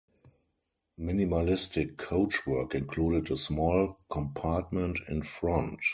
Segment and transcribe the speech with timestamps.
[0.99, 5.79] Minimalistic coachwork included a small compartment in front.